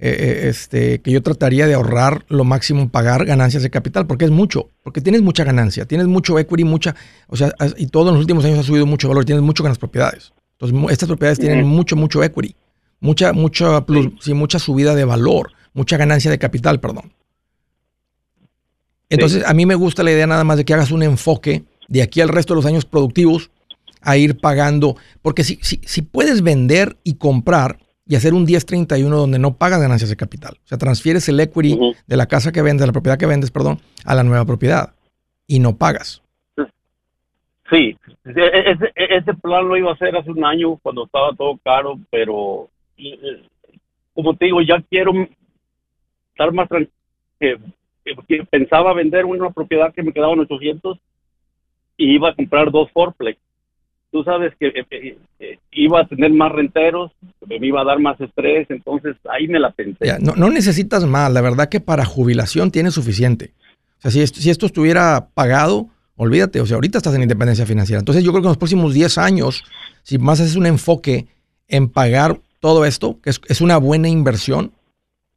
[0.01, 4.31] Eh, este, que yo trataría de ahorrar lo máximo pagar ganancias de capital, porque es
[4.31, 6.95] mucho, porque tienes mucha ganancia, tienes mucho equity, mucha,
[7.27, 9.71] o sea, y todo en los últimos años ha subido mucho valor, tienes mucho con
[9.71, 10.33] las propiedades.
[10.53, 11.47] Entonces, estas propiedades uh -huh.
[11.47, 12.55] tienen mucho, mucho equity
[13.01, 14.17] mucha, mucha, plus, sí.
[14.21, 17.13] Sí, mucha subida de valor, mucha ganancia de capital, perdón.
[19.11, 19.45] Entonces, sí.
[19.47, 22.21] a mí me gusta la idea nada más de que hagas un enfoque de aquí
[22.21, 23.51] al resto de los años productivos
[24.01, 29.17] a ir pagando, porque si, si, si puedes vender y comprar y hacer un 1031
[29.17, 31.97] donde no pagas ganancias de capital, o sea, transfieres el equity uh -huh.
[32.07, 34.95] de la casa que vendes, de la propiedad que vendes, perdón, a la nueva propiedad
[35.47, 36.23] y no pagas.
[37.71, 41.99] Sí, ese, ese plan lo iba a hacer hace un año cuando estaba todo caro,
[42.11, 42.71] pero
[44.15, 45.13] como te digo, ya quiero
[46.33, 46.93] estar más tranquilo.
[47.39, 47.59] Que,
[48.51, 50.99] pensaba vender una propiedad que me quedaban 800
[51.99, 53.39] y iba a comprar dos Forplex.
[54.11, 57.13] Tú sabes que eh, eh, iba a tener más renteros,
[57.47, 60.07] me iba a dar más estrés, entonces ahí me la pensé.
[60.07, 63.53] Ya, no, no, necesitas más, la verdad que para jubilación tienes suficiente.
[63.99, 67.67] O sea, si esto, si esto estuviera pagado, olvídate, o sea, ahorita estás en independencia
[67.67, 67.99] financiera.
[67.99, 69.63] Entonces yo creo que en los próximos 10 años,
[70.03, 71.27] si más haces un enfoque
[71.69, 74.73] en pagar todo esto, que es, es una buena inversión,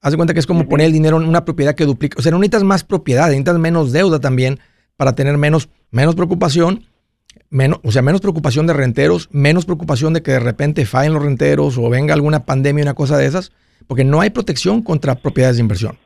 [0.01, 2.17] Haz de cuenta que es como poner el dinero en una propiedad que duplica.
[2.17, 4.59] O sea, no necesitas más propiedad, necesitas menos deuda también
[4.97, 6.85] para tener menos, menos preocupación,
[7.51, 11.21] menos, o sea, menos preocupación de renteros, menos preocupación de que de repente fallen los
[11.21, 13.51] renteros o venga alguna pandemia, una cosa de esas,
[13.85, 15.97] porque no hay protección contra propiedades de inversión.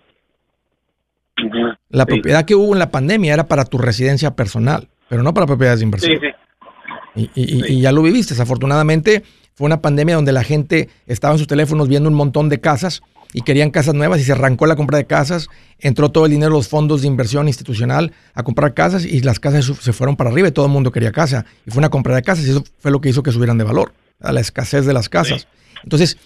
[1.90, 5.46] La propiedad que hubo en la pandemia era para tu residencia personal, pero no para
[5.46, 6.20] propiedades de inversión.
[6.20, 7.30] Sí, sí.
[7.36, 8.34] Y, y, ya lo viviste.
[8.34, 12.60] Desafortunadamente, fue una pandemia donde la gente estaba en sus teléfonos viendo un montón de
[12.60, 13.04] casas
[13.36, 15.50] y querían casas nuevas y se arrancó la compra de casas.
[15.80, 19.42] Entró todo el dinero de los fondos de inversión institucional a comprar casas y las
[19.42, 21.46] casas se fueron para arriba y todo el mundo quería casa.
[21.66, 23.66] Y fue una compra de casas y eso fue lo que hizo que subieran de
[23.66, 25.50] valor, a la escasez de las casas.
[25.84, 26.18] Entonces,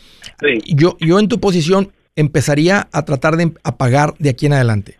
[0.67, 4.99] Yo, yo en tu posición empezaría a tratar de pagar de aquí en adelante.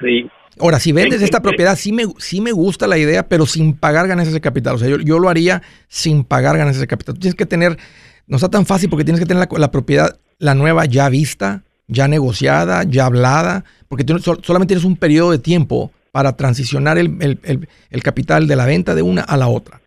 [0.00, 0.28] Sí.
[0.58, 4.08] Ahora, si vendes esta propiedad, sí me, sí me gusta la idea, pero sin pagar
[4.08, 4.74] ganancias de capital.
[4.74, 7.14] O sea, yo, lo haría sin pagar ganancias de capital.
[7.14, 7.78] Tú tienes que tener,
[8.26, 12.08] no está tan fácil porque tienes que tener la, propiedad, la nueva ya vista, ya
[12.08, 18.46] negociada, ya hablada, porque tú solamente tienes un periodo de tiempo para transicionar el, capital
[18.46, 19.80] de la venta de una a la otra.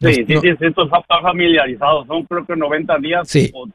[0.00, 2.04] Sí, sí, sí, esto está familiarizado.
[2.06, 3.28] Son creo que 90 días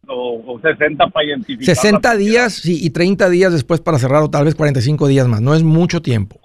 [0.07, 1.75] o, 60 para identificar.
[1.75, 5.41] 60 días sí, y 30 días después para cerrar o tal vez 45 días más.
[5.41, 6.39] No es mucho tiempo.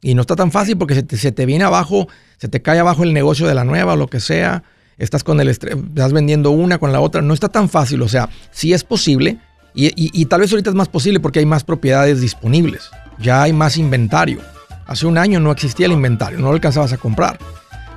[0.00, 2.78] Y no está tan fácil porque se te, se te viene abajo, se te cae
[2.78, 4.62] abajo el negocio de la nueva o lo que sea.
[4.98, 7.22] Estás con el estás vendiendo una con la otra.
[7.22, 8.02] No está tan fácil.
[8.02, 9.38] O sea, sí es posible.
[9.74, 12.90] Y, y tal vez ahorita es más posible porque hay más propiedades disponibles.
[13.18, 14.40] Ya hay más inventario.
[14.86, 17.38] Hace un año no existía el inventario, no lo alcanzabas a comprar.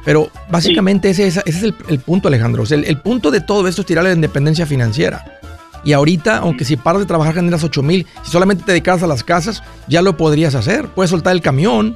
[0.04, 2.64] Pero básicamente ese, es el, punto, Alejandro.
[2.70, 5.40] el, punto de todo esto es tirar la independencia financiera.
[5.84, 9.08] Y ahorita, aunque si paras de trabajar generas 8 mil, si solamente te dedicas a
[9.08, 10.88] las casas, ya lo podrías hacer.
[10.90, 11.96] Puedes soltar el camión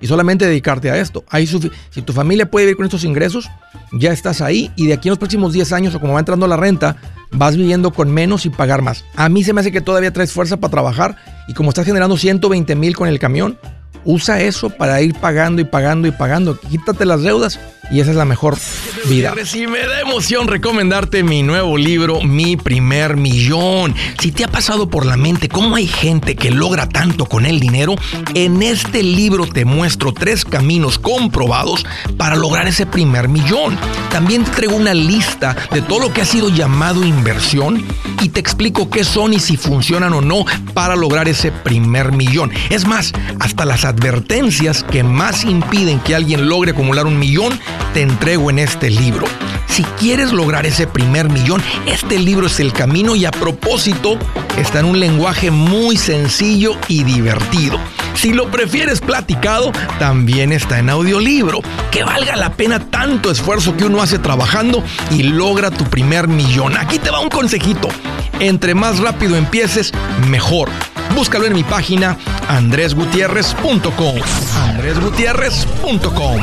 [0.00, 1.24] y solamente dedicarte a esto.
[1.90, 3.48] Si tu familia puede vivir con estos ingresos,
[3.92, 6.46] ya estás ahí y de aquí en los próximos 10 años o como va entrando
[6.46, 6.96] la renta,
[7.30, 9.04] vas viviendo con menos y pagar más.
[9.16, 12.16] A mí se me hace que todavía traes fuerza para trabajar y como estás generando
[12.16, 13.58] 120 mil con el camión,
[14.10, 16.58] Usa eso para ir pagando y pagando y pagando.
[16.58, 18.56] Quítate las deudas y esa es la mejor
[19.06, 19.34] vida.
[19.44, 23.94] Si me da emoción recomendarte mi nuevo libro, Mi primer millón.
[24.18, 27.60] Si te ha pasado por la mente cómo hay gente que logra tanto con el
[27.60, 27.96] dinero,
[28.32, 31.84] en este libro te muestro tres caminos comprobados
[32.16, 33.78] para lograr ese primer millón.
[34.10, 37.84] También te traigo una lista de todo lo que ha sido llamado inversión
[38.22, 42.52] y te explico qué son y si funcionan o no para lograr ese primer millón.
[42.70, 47.58] Es más, hasta las advertencias que más impiden que alguien logre acumular un millón
[47.94, 49.26] te entrego en este libro.
[49.66, 54.16] Si quieres lograr ese primer millón, este libro es el camino y a propósito
[54.56, 57.78] está en un lenguaje muy sencillo y divertido.
[58.14, 61.60] Si lo prefieres platicado, también está en audiolibro.
[61.90, 66.76] Que valga la pena tanto esfuerzo que uno hace trabajando y logra tu primer millón.
[66.76, 67.88] Aquí te va un consejito.
[68.38, 69.92] Entre más rápido empieces,
[70.28, 70.70] mejor.
[71.14, 72.16] Búscalo en mi página
[72.48, 74.16] andresgutierrez.com.
[74.54, 76.40] andresgutierrez.com.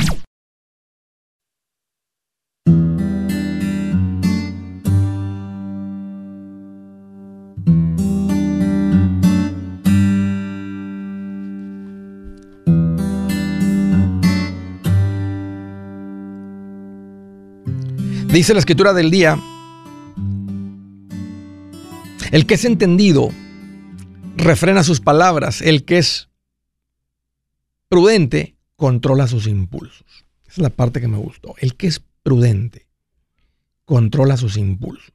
[18.36, 19.40] Dice la escritura del día,
[22.32, 23.30] el que es entendido
[24.36, 26.30] refrena sus palabras, el que es
[27.90, 30.26] prudente controla sus impulsos.
[30.44, 31.56] Esa es la parte que me gustó.
[31.60, 32.88] El que es prudente
[33.86, 35.14] controla sus impulsos.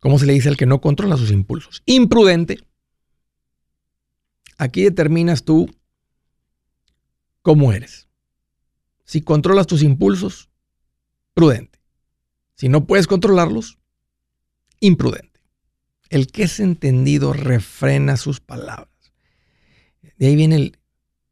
[0.00, 1.82] ¿Cómo se le dice al que no controla sus impulsos?
[1.86, 2.58] Imprudente.
[4.58, 5.68] Aquí determinas tú
[7.42, 8.08] cómo eres.
[9.04, 10.50] Si controlas tus impulsos,
[11.34, 11.78] prudente.
[12.54, 13.78] Si no puedes controlarlos,
[14.80, 15.33] imprudente.
[16.14, 19.12] El que es entendido refrena sus palabras.
[20.16, 20.78] De ahí viene el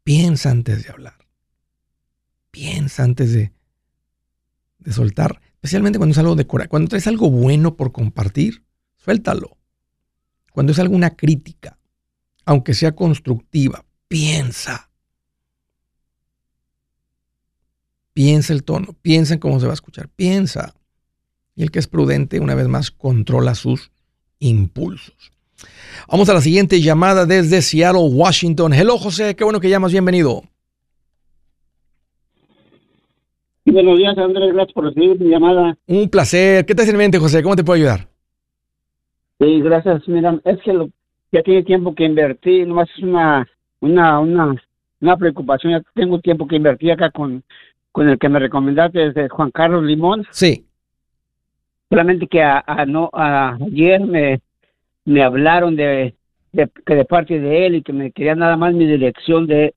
[0.03, 1.19] piensa antes de hablar.
[2.51, 3.53] Piensa antes de,
[4.81, 5.41] de soltar.
[5.55, 8.65] Especialmente cuando es algo de Cuando traes algo bueno por compartir,
[8.97, 9.57] suéltalo.
[10.51, 11.79] Cuando es alguna crítica,
[12.45, 14.91] aunque sea constructiva, piensa.
[18.13, 20.75] Piensa el tono, piensa en cómo se va a escuchar, piensa.
[21.55, 23.93] Y el que es prudente, una vez más, controla sus
[24.43, 25.33] impulsos.
[26.11, 28.73] Vamos a la siguiente llamada desde Seattle, Washington.
[28.73, 30.43] Hello, José, qué bueno que llamas, bienvenido.
[33.65, 35.77] Buenos días, Andrés, gracias por recibir mi llamada.
[35.87, 36.67] Un placer.
[36.67, 37.43] ¿Qué te hace en mente, José?
[37.43, 38.09] ¿Cómo te puedo ayudar?
[39.39, 40.07] Sí, gracias.
[40.09, 40.73] Mira, es que
[41.31, 43.47] ya tiene tiempo que invertí, nomás es una,
[43.81, 44.55] una, una,
[45.01, 45.73] una preocupación.
[45.73, 47.45] Ya tengo tiempo que invertí acá con,
[47.93, 50.27] con el que me recomendaste, Juan Carlos Limón.
[50.31, 50.67] Sí
[51.93, 54.41] solamente que a, no, ayer me,
[55.05, 56.15] me hablaron de,
[56.53, 59.75] de, que de parte de él y que me querían nada más mi dirección de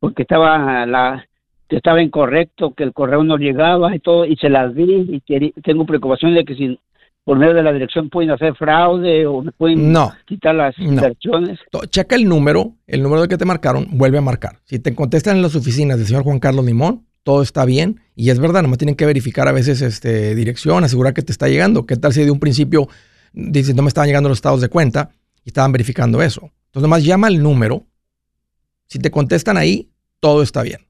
[0.00, 1.26] porque estaba la
[1.68, 5.52] que estaba incorrecto, que el correo no llegaba y todo, y se las di y
[5.60, 6.78] tengo preocupación de que si
[7.24, 10.10] por medio de la dirección pueden hacer fraude o me pueden No.
[10.24, 10.94] quitar las No.
[10.94, 11.58] inversiones.
[11.90, 14.52] Checa el número, el número de que te marcaron, vuelve a marcar.
[14.64, 18.00] Si te contestan en las oficinas del señor Juan Carlos Limón, todo está bien.
[18.16, 21.48] Y es verdad, nomás tienen que verificar a veces este, dirección, asegurar que te está
[21.48, 21.86] llegando.
[21.86, 22.88] ¿Qué tal si de un principio
[23.32, 25.10] dices no me estaban llegando los estados de cuenta
[25.44, 26.50] y estaban verificando eso?
[26.66, 27.86] Entonces nomás llama al número.
[28.86, 29.90] Si te contestan ahí,
[30.20, 30.86] todo está bien.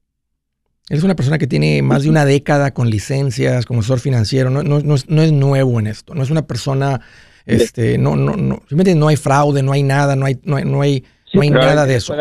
[0.89, 4.63] Eres una persona que tiene más de una década con licencias, como asesor financiero, no,
[4.63, 7.03] no- no es, no es nuevo en esto, no es una persona,
[7.45, 10.65] este, no, no, no, simplemente no hay fraude, no hay nada, no hay, no hay,
[10.65, 11.05] no hay,
[11.35, 12.13] no hay nada de eso.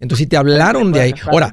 [0.00, 1.52] Entonces, si te hablaron de ahí, ahora,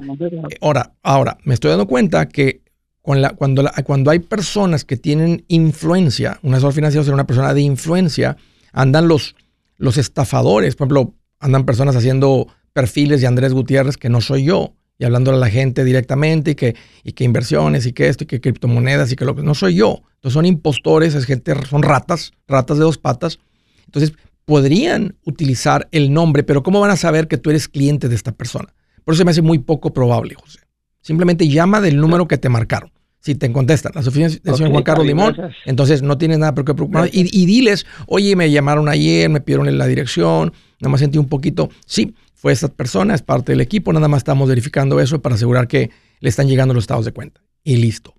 [0.60, 2.62] ahora, ahora, me estoy dando cuenta que
[3.02, 7.26] con la, cuando, la- cuando hay personas que tienen influencia, un asesor financiero será una
[7.26, 8.36] persona de influencia,
[8.72, 9.36] andan los,
[9.78, 14.74] los estafadores, por ejemplo, andan personas haciendo perfiles de Andrés Gutiérrez que no soy yo
[14.98, 16.74] y hablándole a la gente directamente y que,
[17.04, 19.76] y que inversiones y que esto y que criptomonedas y que lo que no soy
[19.76, 20.02] yo.
[20.16, 23.38] Entonces son impostores, es gente, son ratas, ratas de dos patas.
[23.84, 24.12] Entonces
[24.46, 28.32] podrían utilizar el nombre, pero ¿cómo van a saber que tú eres cliente de esta
[28.32, 28.72] persona?
[29.04, 30.60] Por eso se me hace muy poco probable, José.
[31.02, 32.90] Simplemente llama del número que te marcaron.
[33.20, 35.62] Si te contestan las oficinas del señor Juan Carlos Limón, gracias.
[35.66, 37.08] entonces no tienes nada por qué preocupar.
[37.12, 41.28] Y, y diles, oye, me llamaron ayer, me pidieron la dirección, nada más sentí un
[41.28, 41.68] poquito.
[41.86, 45.66] Sí, fue esta persona, es parte del equipo, nada más estamos verificando eso para asegurar
[45.66, 45.90] que
[46.20, 47.40] le están llegando los estados de cuenta.
[47.64, 48.14] Y listo.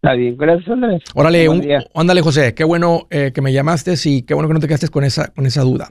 [0.00, 0.68] Está bien, gracias.
[0.68, 1.02] Andrés.
[1.14, 2.54] Órale, un- ándale, José.
[2.54, 5.28] Qué bueno eh, que me llamaste y qué bueno que no te quedaste con esa,
[5.34, 5.90] con esa duda.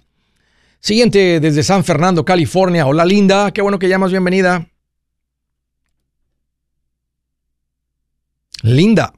[0.79, 2.85] Siguiente, desde San Fernando, California.
[2.87, 3.51] Hola, Linda.
[3.51, 4.11] Qué bueno que llamas.
[4.11, 4.65] Bienvenida.
[8.63, 9.13] Linda.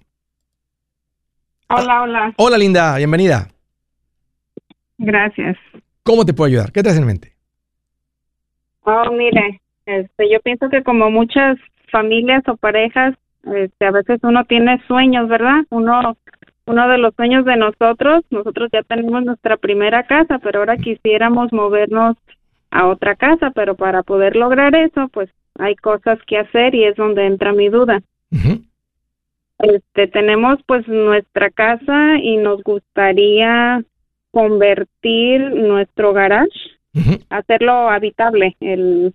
[1.69, 2.97] Hola, hola, Hola, Linda.
[2.97, 3.47] Bienvenida.
[4.97, 5.55] gracias.
[6.03, 6.71] ¿Cómo te puedo ayudar?
[6.71, 7.35] ¿Qué te hace en mente?
[8.81, 11.57] Oh, mire, este, yo pienso que como muchas
[11.91, 13.13] familias o parejas,
[13.43, 15.65] este, a veces uno tiene sueños, ¿verdad?
[15.69, 16.17] Uno,
[16.65, 21.51] uno de los sueños de nosotros, nosotros ya tenemos nuestra primera casa, pero ahora quisiéramos
[21.51, 22.17] movernos
[22.71, 26.95] a otra casa, pero para poder lograr eso, pues hay cosas que hacer y es
[26.95, 28.01] donde entra mi duda.
[29.59, 33.83] Este, tenemos pues nuestra casa y nos gustaría
[34.31, 36.79] convertir nuestro garage
[37.29, 39.13] hacerlo habitable, el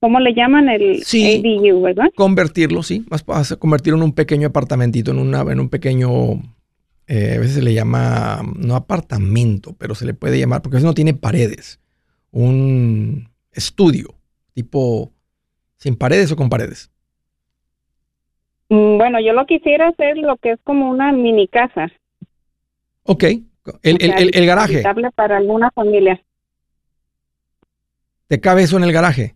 [0.00, 0.68] ¿cómo le llaman?
[0.68, 1.42] El Sí.
[1.44, 2.06] ADU, ¿verdad?
[2.16, 3.04] Convertirlo, sí.
[3.08, 6.34] Vas a convertirlo en un pequeño apartamentito, en, una, en un pequeño.
[7.10, 10.78] eh, a veces se le llama, no apartamento, pero se le puede llamar, porque a
[10.78, 11.80] veces no tiene paredes.
[12.30, 14.14] Un estudio,
[14.52, 15.10] tipo
[15.78, 16.90] sin paredes o con paredes.
[18.68, 21.88] Mm, Bueno, yo lo quisiera hacer lo que es como una mini casa.
[23.04, 23.24] Ok.
[23.24, 24.82] El, el- el- el garaje.
[25.14, 26.22] Para alguna familia.
[28.26, 29.34] ¿Te cabe eso en el garaje?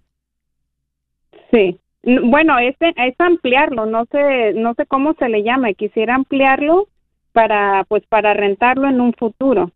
[1.52, 1.78] Sí.
[2.04, 5.72] Bueno, este es ampliarlo, no sé, no sé cómo se le llama.
[5.74, 6.88] Quisiera ampliarlo
[7.32, 9.70] para, pues, para rentarlo en un futuro.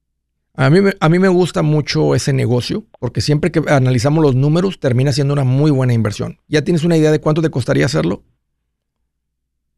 [0.57, 4.35] A mí, me- a mí me gusta mucho ese negocio, porque siempre que analizamos los
[4.35, 6.39] números termina siendo una muy buena inversión.
[6.49, 8.23] ¿Ya tienes una idea de cuánto te costaría hacerlo?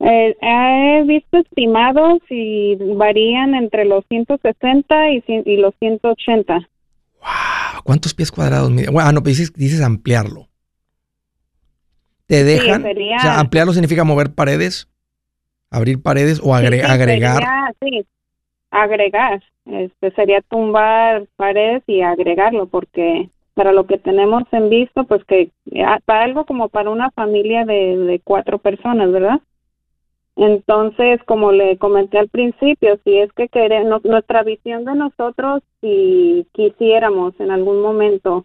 [0.00, 6.54] Eh, he visto estimados y varían entre los 160 y, y los 180.
[7.20, 8.88] Wow, ¿cuántos pies cuadrados mide?
[8.90, 10.47] Bueno, ah, no, pero dices, dices ampliarlo.
[12.28, 12.82] ¿Te dejan?
[12.82, 14.86] sería- O sea, ampliarlo significa mover paredes,
[15.70, 17.34] abrir paredes o agre- Sí, sí, agregar.
[17.42, 18.06] sería- sí,
[18.70, 19.42] agregar.
[19.66, 25.50] Este sería tumbar paredes y agregarlo, porque para lo que tenemos en visto, pues que
[25.84, 29.40] ah, para algo como para una familia de, de cuatro personas, ¿verdad?
[30.36, 36.46] Entonces, como le comenté al principio, si es que queremos, nuestra visión de nosotros, si
[36.52, 38.44] quisiéramos en algún momento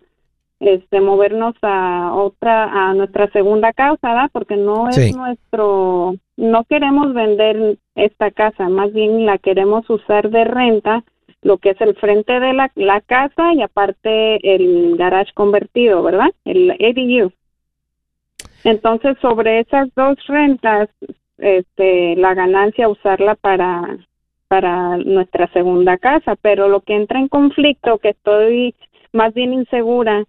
[0.64, 4.30] este movernos a otra a nuestra segunda casa, ¿verdad?
[4.32, 5.14] Porque no es Sí.
[5.14, 11.04] nuestro no queremos vender esta casa, más bien la queremos usar de renta,
[11.42, 16.32] lo que es el frente de la, la casa y aparte el garage convertido, ¿verdad?
[16.46, 17.32] El ADU.
[18.64, 20.90] Entonces, sobre esas dos rentas,
[21.38, 23.98] este, la ganancia usarla para
[24.48, 28.76] para nuestra segunda casa, pero lo que entra en conflicto, que estoy
[29.12, 30.26] más bien insegura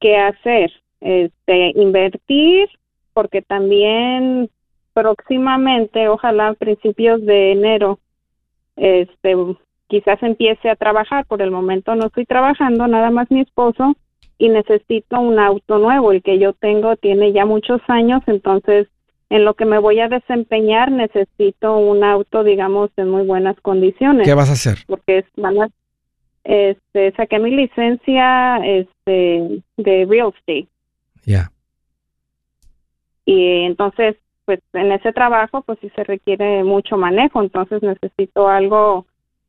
[0.00, 2.68] qué hacer, este, invertir,
[3.12, 4.50] porque también
[4.92, 7.98] próximamente, ojalá a principios de enero,
[8.76, 9.36] este,
[9.88, 11.26] quizás empiece a trabajar.
[11.26, 13.94] Por el momento no estoy trabajando, nada más mi esposo
[14.38, 16.12] y necesito un auto nuevo.
[16.12, 18.88] El que yo tengo tiene ya muchos años, entonces
[19.28, 24.24] en lo que me voy a desempeñar necesito un auto, digamos, en muy buenas condiciones
[24.26, 24.78] ¿Qué vas a hacer?
[24.86, 25.68] porque es, van a-
[26.46, 30.68] este, saqué mi licencia este, de real estate.
[31.24, 31.50] Ya.
[33.24, 39.06] Y entonces, pues en ese trabajo, pues sí se requiere mucho manejo, entonces necesito algo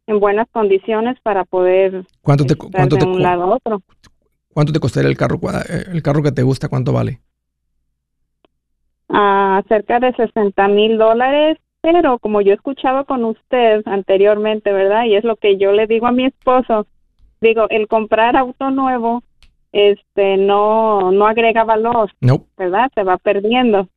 [0.07, 3.81] en buenas condiciones para poder ¿Cuánto te, estar cuánto de te, un lado a otro.
[4.53, 5.39] cuánto te costaría el carro?
[5.91, 7.21] El carro que te gusta, ¿cuánto vale?
[9.09, 11.57] a cerca de 60 mil dólares,
[11.93, 15.05] pero como yo he escuchado con usted anteriormente, ¿verdad?
[15.05, 16.85] Y es lo que yo le digo a mi esposo,
[17.41, 19.23] digo, el comprar auto nuevo,
[19.71, 22.45] este, no, no agrega valor, No.
[22.57, 22.91] ¿verdad?
[22.93, 23.87] Se va perdiendo.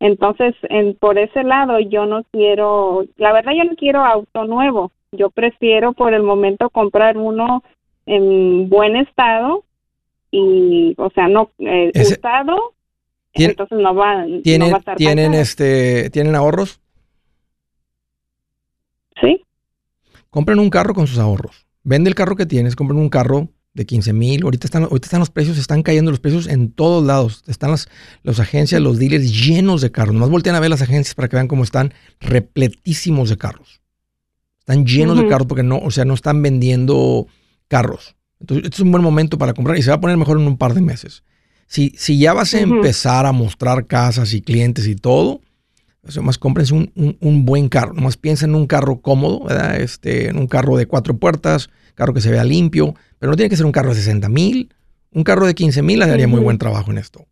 [0.00, 4.90] Entonces, en, por ese lado, yo no quiero, la verdad, yo no quiero auto nuevo.
[5.12, 7.62] Yo prefiero por el momento comprar uno
[8.06, 9.62] en buen estado
[10.30, 12.72] y, o sea, no eh, Ese- usado.
[13.34, 16.81] Entonces no va, no ¿Tienen, va a estar tienen, este, ¿Tienen ahorros?
[19.22, 19.42] Sí.
[20.28, 21.66] Compren un carro con sus ahorros.
[21.82, 24.42] Vende el carro que tienes, compren un carro de 15 mil.
[24.42, 27.42] Ahorita están, ahorita están los precios, están cayendo los precios en todos lados.
[27.46, 27.88] Están las,
[28.22, 30.14] las agencias, los dealers llenos de carros.
[30.14, 33.80] Nomás voltean a ver las agencias para que vean cómo están repletísimos de carros.
[34.58, 37.26] Están llenos de carros porque no, o sea, no están vendiendo
[37.68, 38.16] carros.
[38.38, 40.46] Entonces, este es un buen momento para comprar y se va a poner mejor en
[40.46, 41.24] un par de meses.
[41.66, 45.40] Si, si ya vas a empezar a mostrar casas y clientes y todo,
[46.16, 47.92] nomás cómprense un, un- un buen carro.
[47.94, 49.80] Nomás piensen en un carro cómodo, ¿verdad?
[49.80, 53.50] Este, en un carro de cuatro puertas, carro que se vea limpio, pero no tiene
[53.50, 54.72] que ser un carro de 60 mil.
[55.12, 57.26] Un carro de 15 mil le daría muy buen trabajo en esto.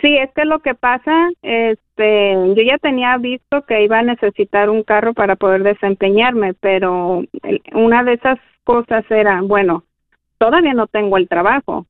[0.00, 4.70] Sí, es que lo que pasa, este, yo ya tenía visto que iba a necesitar
[4.70, 7.24] un carro para poder desempeñarme, pero
[7.74, 9.82] una de esas cosas era, bueno,
[10.38, 11.86] todavía no tengo el trabajo.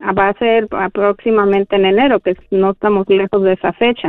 [0.00, 4.08] Ah, Va a ser aproximadamente en enero, que no estamos lejos de esa fecha.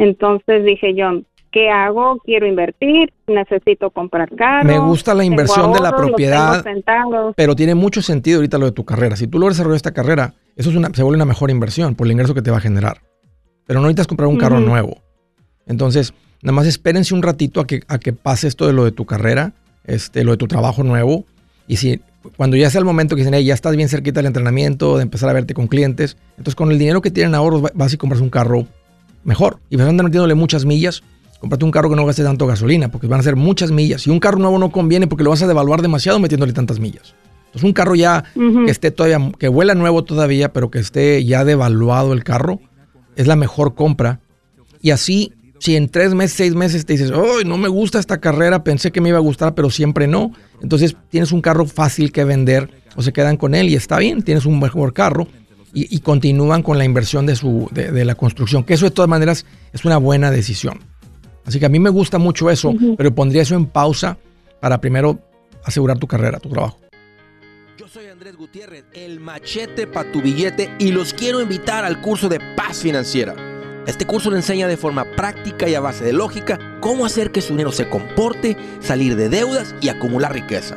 [0.00, 1.20] Entonces dije yo,
[1.52, 2.18] ¿qué hago?
[2.24, 4.66] Quiero invertir, necesito comprar carro.
[4.66, 6.64] Me gusta la inversión de la propiedad,
[7.36, 9.14] pero tiene mucho sentido ahorita lo de tu carrera.
[9.16, 12.06] Si tú logras desarrollar esta carrera, eso es una, se vuelve una mejor inversión por
[12.06, 13.02] el ingreso que te va a generar.
[13.66, 14.96] Pero no necesitas comprar un carro nuevo.
[15.66, 18.92] Entonces, nada más espérense un ratito a que, a que pase esto de lo de
[18.92, 19.52] tu carrera,
[19.84, 21.26] este, lo de tu trabajo nuevo.
[21.68, 22.00] Y si
[22.36, 25.02] cuando ya sea el momento que dicen, "Hey, ya estás bien cerquita del entrenamiento, de
[25.02, 27.96] empezar a verte con clientes, entonces con el dinero que tienen ahorros va- vas y
[27.96, 28.66] compras un carro
[29.24, 29.60] mejor.
[29.70, 31.02] Y vas a andar metiéndole muchas millas,
[31.40, 34.06] cómprate un carro que no gaste tanto gasolina, porque van a ser muchas millas.
[34.06, 37.14] Y un carro nuevo no conviene porque lo vas a devaluar demasiado metiéndole tantas millas.
[37.46, 41.44] Entonces un carro ya que esté todavía, que huela nuevo todavía, pero que esté ya
[41.44, 42.60] devaluado el carro,
[43.16, 44.20] es la mejor compra.
[44.80, 48.20] Y así, si en tres meses, seis meses te dices, ¡ay, no me gusta esta
[48.20, 48.62] carrera!
[48.62, 50.32] Pensé que me iba a gustar, pero siempre no.
[50.62, 54.22] Entonces tienes un carro fácil que vender o se quedan con él y está bien,
[54.22, 55.26] tienes un mejor carro
[55.72, 58.90] y, y continúan con la inversión de, su, de, de la construcción, que eso de
[58.90, 60.80] todas maneras es una buena decisión.
[61.44, 64.18] Así que a mí me gusta mucho eso, pero pondría eso en pausa
[64.60, 65.18] para primero
[65.64, 66.78] asegurar tu carrera, tu trabajo.
[67.76, 72.28] Yo soy Andrés Gutiérrez, el machete para tu billete y los quiero invitar al curso
[72.28, 73.34] de paz financiera.
[73.86, 77.40] Este curso le enseña de forma práctica y a base de lógica cómo hacer que
[77.40, 80.76] su dinero se comporte, salir de deudas y acumular riqueza.